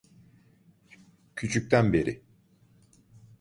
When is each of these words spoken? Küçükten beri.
Küçükten 1.35 1.93
beri. 1.93 2.23